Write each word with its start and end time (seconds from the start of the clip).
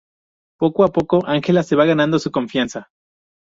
Poco 0.57 0.83
a 0.83 0.91
poco, 0.91 1.23
Ángela 1.27 1.61
se 1.61 1.75
va 1.75 1.85
ganando 1.85 2.17
su 2.17 2.31
confianza. 2.31 2.89